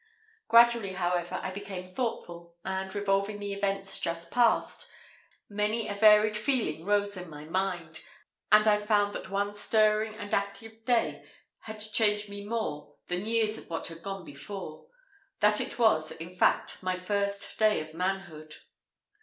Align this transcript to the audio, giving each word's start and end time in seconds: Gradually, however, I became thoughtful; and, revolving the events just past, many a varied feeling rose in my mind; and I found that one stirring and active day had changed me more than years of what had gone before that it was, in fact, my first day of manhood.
Gradually, 0.47 0.93
however, 0.93 1.39
I 1.43 1.51
became 1.51 1.85
thoughtful; 1.85 2.55
and, 2.65 2.95
revolving 2.95 3.37
the 3.39 3.53
events 3.53 3.99
just 3.99 4.31
past, 4.31 4.89
many 5.47 5.87
a 5.87 5.93
varied 5.93 6.35
feeling 6.35 6.85
rose 6.85 7.15
in 7.17 7.29
my 7.29 7.45
mind; 7.45 8.01
and 8.51 8.67
I 8.67 8.79
found 8.79 9.13
that 9.13 9.29
one 9.29 9.53
stirring 9.53 10.15
and 10.15 10.33
active 10.33 10.83
day 10.85 11.23
had 11.59 11.77
changed 11.79 12.29
me 12.29 12.43
more 12.43 12.95
than 13.09 13.27
years 13.27 13.59
of 13.59 13.69
what 13.69 13.89
had 13.89 14.01
gone 14.01 14.25
before 14.25 14.87
that 15.39 15.61
it 15.61 15.77
was, 15.77 16.11
in 16.11 16.35
fact, 16.35 16.81
my 16.81 16.95
first 16.97 17.59
day 17.59 17.79
of 17.79 17.93
manhood. 17.93 18.55